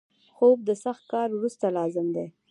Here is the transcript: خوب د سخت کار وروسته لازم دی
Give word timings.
خوب 0.35 0.57
د 0.67 0.69
سخت 0.83 1.03
کار 1.11 1.29
وروسته 1.33 1.65
لازم 1.77 2.07
دی 2.15 2.25